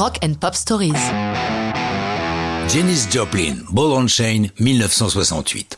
[0.00, 0.94] Rock and Pop Stories.
[2.72, 5.76] Janis Joplin, Ball on Chain, 1968.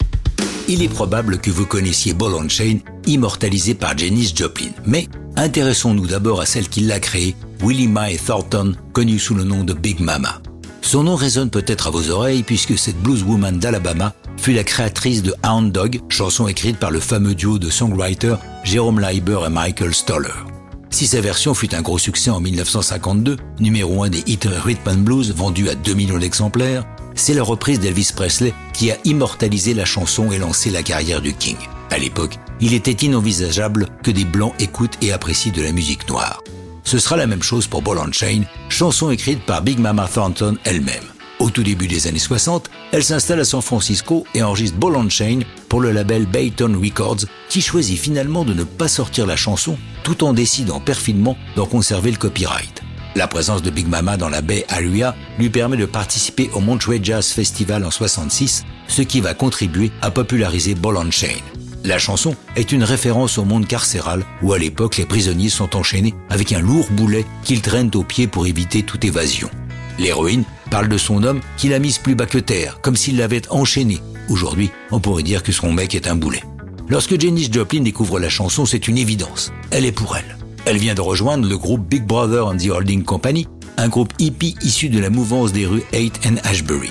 [0.69, 4.71] Il est probable que vous connaissiez Ball on Chain, immortalisé par Janis Joplin.
[4.87, 9.65] Mais intéressons-nous d'abord à celle qui l'a créée, Willie Mae Thornton, connue sous le nom
[9.65, 10.41] de Big Mama.
[10.83, 15.35] Son nom résonne peut-être à vos oreilles puisque cette blueswoman d'Alabama fut la créatrice de
[15.45, 20.52] Hound Dog, chanson écrite par le fameux duo de songwriters Jérôme Leiber et Michael Stoller.
[20.93, 24.99] Si sa version fut un gros succès en 1952, numéro 1 des hits Rhythm and
[24.99, 26.85] Blues vendus à 2 millions d'exemplaires,
[27.15, 31.33] c'est la reprise d'Elvis Presley qui a immortalisé la chanson et lancé la carrière du
[31.33, 31.57] King.
[31.91, 36.43] À l'époque, il était inenvisageable que des blancs écoutent et apprécient de la musique noire.
[36.85, 40.59] Ce sera la même chose pour Ball and Chain, chanson écrite par Big Mama Thornton
[40.65, 41.12] elle-même.
[41.43, 45.11] Au tout début des années 60, elle s'installe à San Francisco et enregistre Ball and
[45.11, 49.77] Chain pour le label Bayton Records, qui choisit finalement de ne pas sortir la chanson
[50.05, 52.83] tout en décidant perfidement d'en conserver le copyright.
[53.17, 57.01] La présence de Big Mama dans la Bay Area lui permet de participer au Monterey
[57.03, 61.41] Jazz Festival en 66, ce qui va contribuer à populariser Ball and Chain.
[61.83, 66.15] La chanson est une référence au monde carcéral où à l'époque les prisonniers sont enchaînés
[66.31, 69.51] avec un lourd boulet qu'ils traînent au pied pour éviter toute évasion.
[69.99, 73.43] L'héroïne parle de son homme qui l'a mise plus bas que terre, comme s'il l'avait
[73.51, 74.01] enchaîné.
[74.29, 76.43] Aujourd'hui, on pourrait dire que son mec est un boulet.
[76.89, 79.53] Lorsque Janis Joplin découvre la chanson, c'est une évidence.
[79.71, 80.37] Elle est pour elle.
[80.65, 84.57] Elle vient de rejoindre le groupe Big Brother and the Holding Company, un groupe hippie
[84.63, 86.91] issu de la mouvance des rues Haight and Ashbury.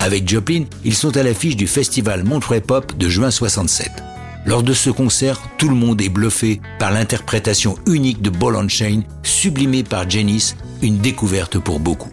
[0.00, 3.90] Avec Joplin, ils sont à l'affiche du festival Monterey Pop de juin 67.
[4.44, 8.68] Lors de ce concert, tout le monde est bluffé par l'interprétation unique de Ball and
[8.68, 12.10] Chain, sublimée par Janis, une découverte pour beaucoup.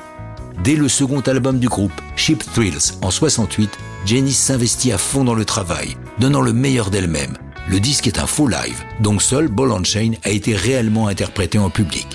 [0.63, 3.69] Dès le second album du groupe, Ship Thrills, en 68,
[4.05, 7.37] Janis s'investit à fond dans le travail, donnant le meilleur d'elle-même.
[7.69, 11.57] Le disque est un faux live, donc seul Ball and Chain a été réellement interprété
[11.57, 12.07] en public.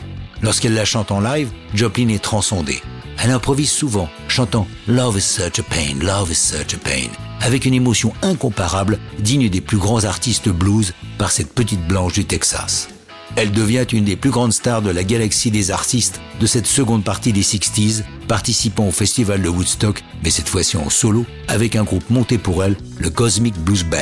[0.43, 2.81] Lorsqu'elle la chante en live, Joplin est transcendée.
[3.23, 7.09] Elle improvise souvent, chantant Love is such a pain, love is such a pain,
[7.41, 12.25] avec une émotion incomparable, digne des plus grands artistes blues par cette petite blanche du
[12.25, 12.89] Texas.
[13.41, 17.05] Elle devient une des plus grandes stars de la galaxie des artistes de cette seconde
[17.05, 21.85] partie des 60s, participant au festival de Woodstock, mais cette fois-ci en solo, avec un
[21.85, 24.01] groupe monté pour elle, le Cosmic Blues Band.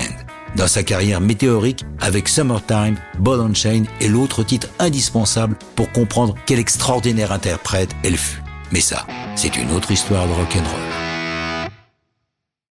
[0.57, 6.35] Dans sa carrière météorique, avec Summertime, Ball and Chain est l'autre titre indispensable pour comprendre
[6.47, 8.43] quelle extraordinaire interprète elle fut.
[8.73, 10.96] Mais ça, c'est une autre histoire de rock'n'roll.